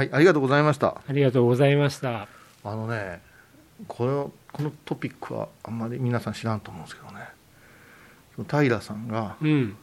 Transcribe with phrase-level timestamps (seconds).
[0.00, 0.96] はい、ありがとうございました。
[1.06, 2.26] ありがとうございました。
[2.64, 3.20] あのね、
[3.86, 7.28] このこのトピックはあんまり皆さん知らんと思うんですけどね、
[8.48, 9.76] 平さんがうん。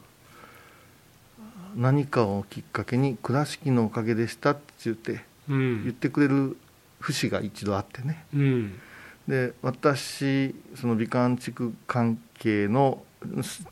[1.76, 5.20] 何かをきっかけに倉敷のおかげでしたって言ってう
[5.50, 5.60] 言っ
[5.90, 5.92] ん。
[5.92, 6.56] てくれる
[6.98, 8.24] 節が一度あってね。
[8.34, 8.80] うん。
[9.28, 13.04] で私その美観地区関係の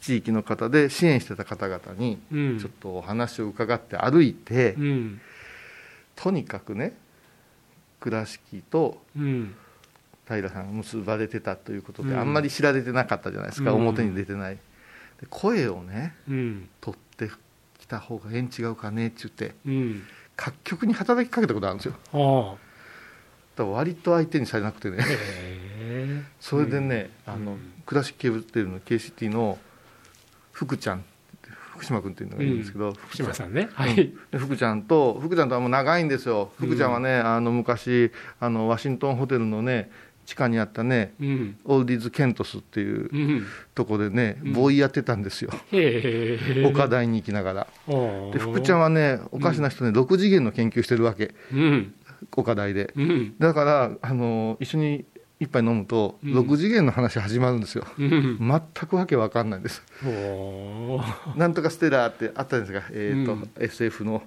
[0.01, 2.59] 地域の方で支援してた方々にうん。
[2.61, 5.21] ちょっとお話を伺って歩いて、うん。
[6.17, 6.95] とにかくね
[8.01, 9.55] 倉敷とうん。
[10.29, 14.61] 平さんが結ばれてたということで、うんあんまり知られてなかったじゃないですか、うん表に出てないで
[15.31, 16.69] 声をねうん。
[16.81, 17.31] 取って
[17.79, 20.03] きた方がええん違うかねって言ってうん。
[20.35, 21.95] 各局に働きかけたことあるんですよ。
[23.55, 25.05] だから割と相手にされなくてね。
[26.41, 29.59] それでね、うんあのうん倉敷ケーブルテレビの KCT の
[30.51, 31.05] 福ちゃん
[31.77, 33.69] 福島君っていうのがいるんですけど、福島さんね。
[33.75, 33.95] はうんい。
[34.33, 38.11] で福ちゃんと福ちゃんとはもう長いんですよ福ちゃんはね、あの昔
[38.41, 39.91] あのワシントンホテルのね
[40.25, 41.57] 地下にあったねうん。
[41.65, 43.47] オールディーズ・ケントスっていううん。
[43.75, 45.51] とこでね、うんボーイやってたんですよ。
[46.67, 47.67] 岡大に行きながら。
[47.87, 51.95] おで福ちゃんはね、おかしな人ね、6次元の研究してるわけ、うん。
[52.37, 52.93] 岡大で。
[52.97, 53.35] うん。
[53.39, 55.05] だから、あの一緒に
[55.39, 57.85] 一杯飲むと、うん6次元の話始まるんですよ。
[57.99, 58.39] うん。
[58.39, 59.83] 全くわけわかんないです。
[61.37, 64.23] なんとかステラーってあったんですが、えーとうん SF の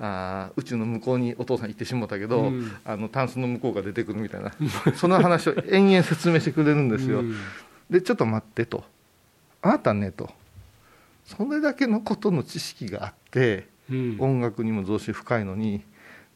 [0.00, 4.52] あー宇宙の向こうにお父さん行ってしもたけど、うんあのタンスの向こうが出てくるみたいな、
[4.96, 7.20] その話を延々説明してくれるんですよ。
[7.20, 7.34] うん
[7.90, 8.84] でちょっと待ってと
[9.62, 10.30] あなたねと
[11.24, 14.16] それだけのことの知識があってうん。
[14.18, 15.82] 音楽にも増資深いのに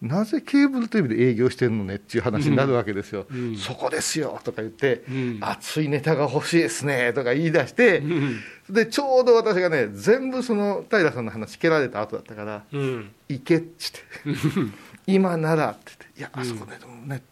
[0.02, 8.40] なぜケーブルテレビで営業してるのねっていう話になるわけですよ、うんそこですよとか言って、うん熱いネタが欲しいですねとか言い出して、うん。
[8.68, 13.12] でちょうど私がね全部その平さんの話蹴られた後だったからうん。
[13.28, 14.00] 「行け」っつって
[15.06, 17.22] 「今なら」って言って「いやあそこねでもね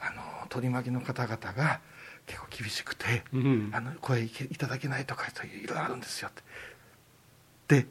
[0.00, 0.12] あ
[0.42, 1.80] の取り巻きの方々が
[2.26, 3.22] 結構厳しくて。
[3.32, 3.70] うん。
[3.72, 7.86] あの声いけいただけないとかいろいろあるんですよってで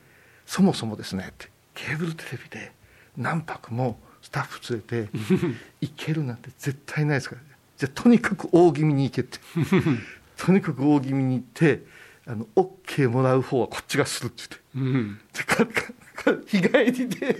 [0.46, 2.72] そもそもですねってケーブルテレビで
[3.17, 5.09] 何泊もスタッフ連れて
[5.81, 7.41] 行けるなんて絶対ないですから。
[7.78, 9.38] じゃあとにかく大気味に行けって。
[10.36, 11.84] とにかく大気味に行って
[12.25, 14.44] あの OK もらう方はこっちがするって
[14.74, 14.97] 言って。
[14.97, 15.19] うん。
[15.31, 17.35] でかかか日帰りで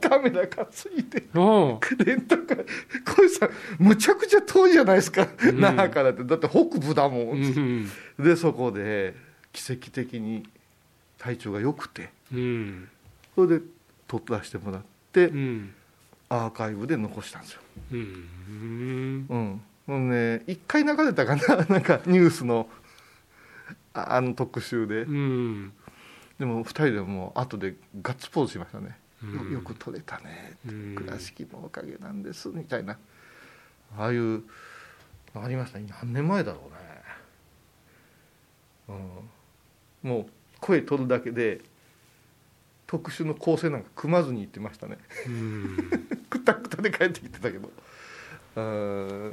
[0.00, 0.66] カメラ担
[0.98, 2.66] いでおレンタカー
[3.04, 5.60] 小石さんむちゃくちゃ遠いじゃないですか、うん。
[5.60, 6.24] 那覇からって。
[6.24, 7.90] だって北部だもん、うん。
[8.18, 9.14] でそこで
[9.52, 10.42] 奇跡的に
[11.16, 12.10] 体調が良くて。
[12.32, 12.88] うん。
[13.36, 13.64] それで
[14.08, 15.74] 撮らせてもらって、うん。
[16.34, 17.60] アーカイブで残したんですよ、
[17.92, 19.26] うん。
[19.28, 21.64] うん、もうね一回流れたかな？
[21.66, 22.68] なんかニュースの。
[23.92, 25.72] ああの特集で、うん。
[26.40, 29.52] でも2人でもう後でガッツポーズしましたね、うん。
[29.52, 30.56] よよく撮れたね。
[30.66, 30.94] うん。
[30.96, 32.98] 倉敷のおかげなんですみたいな。
[33.96, 34.42] ああいう
[35.32, 35.86] のありましたね。
[36.02, 36.68] 何年前だろ
[38.88, 38.98] うね、
[40.02, 40.26] うん、もう
[40.60, 41.60] 声取るだけで
[42.94, 45.90] 特殊の構成なんか組まずに行ってましたねうん。
[46.30, 47.72] くたくたで帰ってきてたけど
[48.54, 49.32] うん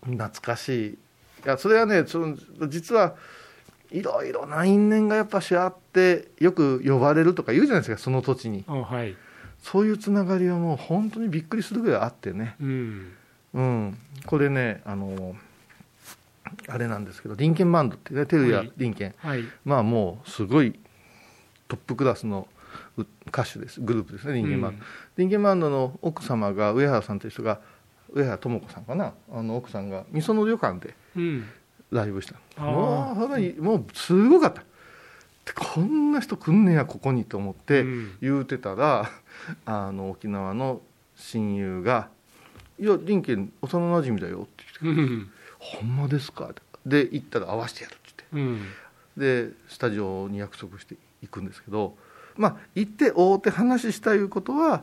[0.00, 0.96] 懐かしいい
[1.44, 2.34] やそれはねその
[2.66, 3.14] 実は
[3.90, 9.14] いろいろな因縁がやっぱしあってよく呼ばれるとか言うじゃないですかその土地にあ、はい。
[9.62, 13.12] そういうつながりはもう本当にびっくりするぐらいあってね、うん。
[13.52, 15.36] うん、これねあの
[16.68, 19.44] あれなんですけどリンケンバンドってねテルヤはいリンケン、はい。
[19.66, 20.78] まあもうすごい
[21.66, 22.57] トップクラスのう
[23.28, 24.84] 歌手ですグループですねリンケンバンド、
[25.16, 27.60] リンバンドの奥様が上原さんという人が
[28.12, 31.44] 上原智子さんかなあの奥さんがみその旅館でうん。
[31.90, 34.66] ライブしたあーもうそれもうすごかったで
[35.54, 39.10] こんな人来んねやここにと思ってうん言うてたら、
[39.64, 40.82] あの沖縄の
[41.16, 42.10] 親友が
[42.78, 45.30] 「いや林家幼なじみだよ」って言ってうん。
[45.58, 46.54] 「ほんまですか?」
[46.84, 48.60] で行ったら会わせてやるって言って
[49.16, 49.48] うん。
[49.48, 51.96] でスタジオに約束して行くんですけど
[52.38, 54.82] まあ行って会うて話したいうことは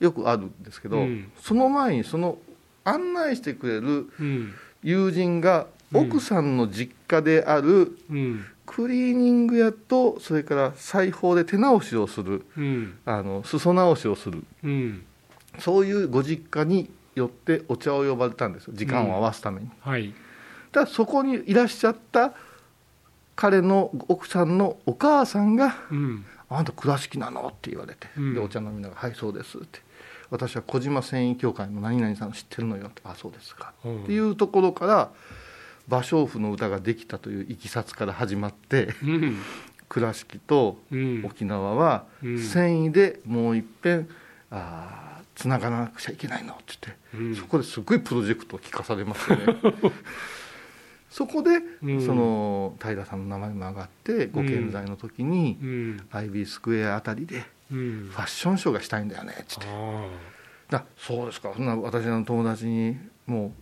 [0.00, 2.36] よくあるんですけど、うんその前にその
[2.84, 4.52] 案内してくれるうん。
[4.82, 8.44] 友人が奥さんの実家であるうん。
[8.66, 12.98] クリーニング屋とそれから裁縫で手直しをするうん。
[13.04, 15.04] あの裾直しをするうん。
[15.60, 20.12] そういうご実家に寄ってお茶を呼ばれたんですよ時間を合わすために、はい。
[20.72, 22.32] ただそこにいらっしゃった
[23.36, 26.24] 彼の奥さんのお母さんがうん。
[26.58, 29.80] 「あんた倉敷なの?」って言われて、うんでお茶飲みながら「はいそうです」って
[30.30, 35.10] 「私は小島繊維協会の何々さん知ってるのよ」って「あそうですか」うんっていうところから
[35.88, 39.38] 芭蕉布の歌ができたといういきさつから始まってうん。
[39.88, 41.22] 倉敷とうん。
[41.24, 44.08] 沖縄はうん繊維でもういっぺん
[44.50, 49.58] あーつながらなくちゃいけないのって言って、うんそこですごいプロジェクトを聞かされましてね
[51.12, 52.04] そこで、うん。
[52.04, 56.08] その平さんの名前も上がってご健在の時に、うん。
[56.10, 58.08] アイビースクエアあたりでうん。
[58.10, 60.16] ファッションショーがしたいんだよねって言って。
[60.70, 61.52] あだそうですか。
[61.54, 63.52] そんな私の友達にも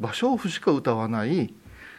[0.00, 1.52] う芭蕉布しか歌わない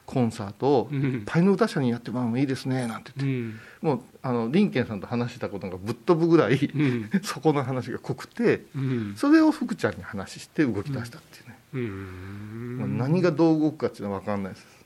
[0.06, 1.14] コンサートをーうん。
[1.16, 3.60] いっぱいの歌者にやってもらうのもいいですねなんて言って、うん。
[3.82, 7.10] もうあのリンケンさんと話したことがぶっ飛ぶぐらい、うん。
[7.24, 9.14] そこの話が濃くてうん。
[9.18, 14.83] それを福ちゃんに話して動き出したっていうね、う何がどう動くかっていうのは分かんないです、うん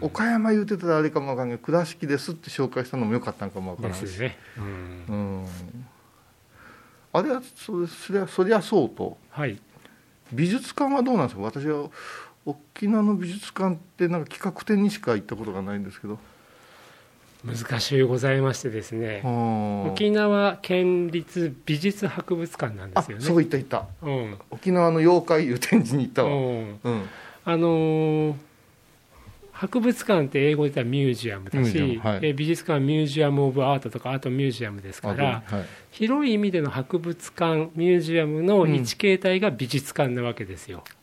[0.00, 4.02] 岡山言うてたらあれかも分かんない倉敷ですって紹介したのもよかったんかも分からないし。
[4.02, 4.38] ですね。
[4.58, 4.64] うん。
[5.08, 5.14] う
[5.44, 5.46] ん。
[7.12, 9.18] あれはそれそりゃそりゃそうと。
[9.30, 9.60] はい。
[10.32, 11.42] 美術館はどうなんですか？
[11.42, 11.90] 私は
[12.46, 16.18] 沖縄の美術館ってなんか企画展にしか行ったことがないんですけど。
[17.44, 19.20] 難しいございましてですね。
[19.84, 23.24] 沖沖縄県立美術博物館なんであすよね。
[23.24, 23.86] そう言った言った。
[24.00, 24.38] うん。
[24.50, 26.30] 沖縄の妖怪いう展示に行ったわ。
[26.30, 26.80] うん。
[26.84, 27.02] うん。
[27.44, 28.34] あのー
[29.52, 32.20] 博物館って英語で言ったらミュージアムだし、はい。
[32.22, 35.64] え美術館はミュージアム・オブ・アートとかアートミュージアムですからはい。
[35.90, 41.01] 広い意味での博物館ミュージアムの一形態が美術館なわけですよ、はあ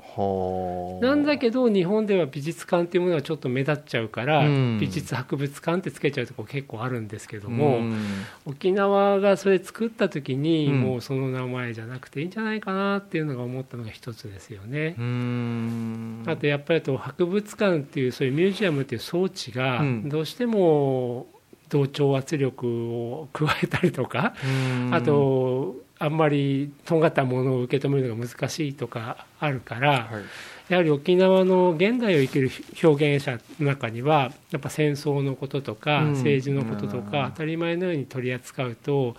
[1.01, 4.77] なんだけど日本では美術館っていうものがちょっと目立っちゃうから、うん。
[4.79, 7.97] 美術博物館ってつけちゃうとこ結構あるんですけども、うん。
[8.45, 10.81] 沖縄がそれ作った時に、うん。
[10.81, 14.95] もうその名前じゃなくていいんじゃないかなっていうのが思ったのが一つですよね。
[14.97, 16.23] うん。
[16.27, 20.09] あとやっぱりあと博物館っていうそういうミュージアムっていう装置がうん。
[20.09, 21.27] どうしても
[21.69, 24.93] 同調圧力を加えたりとか、うん。
[24.93, 30.23] あとあんまりとんがったものを受け止めるのが難しいとかあるから、はい。
[30.69, 32.51] やはり沖縄の現代を生きる
[32.83, 36.11] 表現者の中にはやっぱ戦争のこととかうん。
[36.13, 37.03] 政治のこととうん。
[37.03, 39.15] か当たり前のように取り扱うと、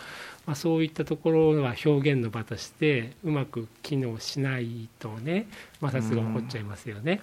[0.46, 5.48] まあ、そういったところは表現の場としてうまく機能しないとね
[5.80, 7.20] 摩擦が起こっちゃいますよね。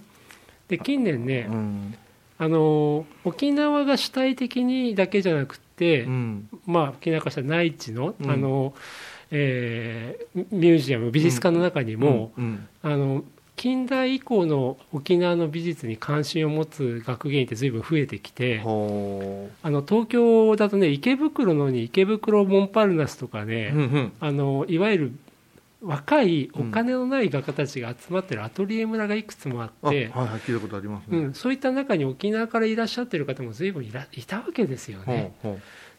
[0.67, 1.95] で近年ねうん。
[2.37, 6.49] あの沖縄が主体的にだけじゃなくて、うん。
[6.65, 8.29] まあ、沖縄からしたら内地の,、うん。
[8.29, 8.73] あの
[9.31, 13.23] えーミュージアム美術館の中にも、うんあの
[13.57, 24.13] 近代以降の沖縄の美術に関心を持つ学芸員って随分増えてきてはあの東京だとね池袋のに池袋モンパルナスとかあね、うんうん。
[24.19, 25.11] あのいわゆる
[25.81, 31.17] 若いお金のない画家たちが集まってるアトリエ村がいくつもああはいって、はい聞いたことありますね。
[31.17, 35.33] うん、そういった中に沖縄からいらっしゃってる方も随分いらいたわけですよね。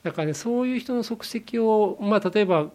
[0.05, 2.71] だからねそういう人の足跡を、まあ、例えば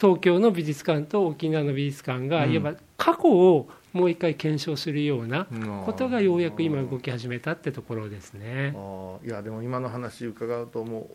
[0.00, 8.74] 東京の美術館と沖縄の美術館が、うんいわば過去をもう一回検証するようなうことがようやく今動き始めたってところですね。
[9.24, 11.08] いやでも今の話伺うとも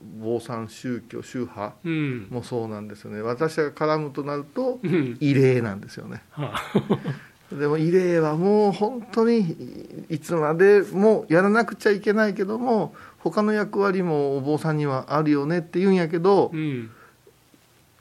[0.00, 3.20] う坊さん宗教宗派うん、もそうなんですよね。
[3.20, 5.16] 私が絡むとなるとうん。
[5.20, 6.22] 異例なんですよね。
[6.32, 7.54] はあ。
[7.54, 9.40] でも異例はもう本当に
[10.08, 16.90] いいつまでもやらなくちゃいけないけども他の役割もお坊さんにはあるよねって言うんやけど、うん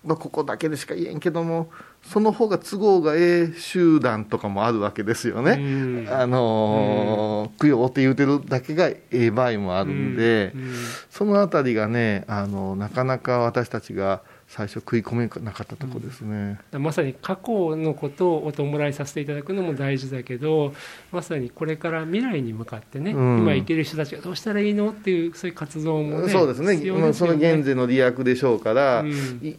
[0.04, 1.70] まあ、ここだけでしか言えんけども
[2.02, 5.62] その方が都合がええ集団とかもあるわけですよね、う
[6.06, 6.08] ん。
[6.10, 10.74] あのー供養って言うてるだけがええ場合もあるんで、うん。
[11.12, 20.74] そのあたりがねあのなかなか私たちが最初食い込めなかったとこですね、まさに過去のことをお弔いさせていただくのも大事だけど
[21.10, 23.40] まさにこれから未来に向かってね、うん。
[23.40, 26.76] 今生きる人たちがどうしたらいいのっていうそういう活動もねそうですね。
[26.76, 29.10] 必要まあその現在の利益でしょうから、うん。
[29.10, 29.56] いい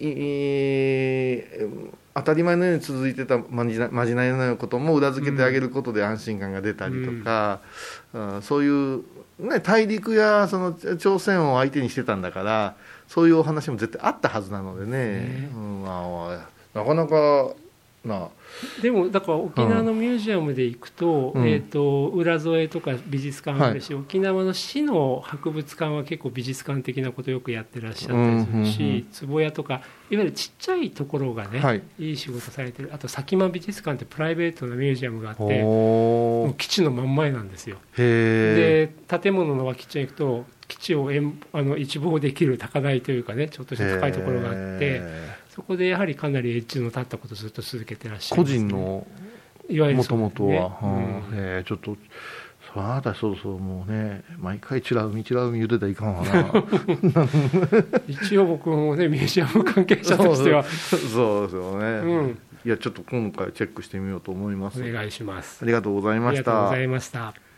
[2.14, 7.60] 当たり前のように続いてたまじなまじないのようなことも裏付けてあげることで安心感が出たりとか、
[8.12, 9.02] あそういう、
[9.38, 12.76] ね、大陸やその朝鮮を相手にしてたんだから
[13.08, 15.50] そういうお話も絶対あったはずなのでね、ね。
[15.54, 17.54] うんまあ、なかなか
[18.04, 18.28] な
[18.82, 21.48] でもだから沖縄のミュージアムで行くと,、うん。
[21.48, 31.82] えー、と浦添とか美術館あるし、沖縄の市の博物館は結構美術館的なことよくやってらっしゃったりするし、壺屋とかいわゆるちっちゃいところがね、はい。
[31.98, 32.90] い、い仕事されてる。
[32.92, 37.76] あと佐喜眞美術館ってプライベートなミュージアムがあってもう基地の真ん前なんですよ。
[37.98, 49.06] へで建物の脇地に行くと基地を遠あの一望できる高台というかねちょっとした高いところがあってへそこでやはりかなりエッジの立ったことをずっと続けてらっしゃー個いますね、人の
[49.68, 50.94] いわゆるもともとは、うん。
[50.94, 51.22] うん。
[51.34, 51.96] えーちょっと
[52.72, 56.64] そのあたりそろそろもうね毎回チラ海チラ海言うてたらいかんわな。
[58.08, 64.80] 一応僕もねミュージアム関係者としては、そうですよね、うん、いやちょっと今回チェックしてみようと思います。
[64.82, 65.58] お願いします。
[65.62, 66.40] ありがとうございあました。
[66.40, 67.51] りがとうございました